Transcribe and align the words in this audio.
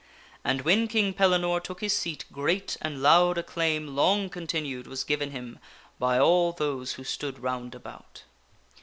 And 0.43 0.61
when 0.61 0.87
King 0.87 1.13
Pellinore 1.13 1.59
took 1.61 1.81
his 1.81 1.95
seat, 1.95 2.25
great 2.31 2.75
and 2.81 3.03
loud 3.03 3.37
acclaim 3.37 3.95
long 3.95 4.29
continued 4.31 4.87
was 4.87 5.03
given 5.03 5.29
him 5.29 5.59
by 5.99 6.17
all 6.17 6.53
those 6.53 6.93
who 6.93 7.03
stood 7.03 7.37
round 7.43 7.75
about. 7.75 8.23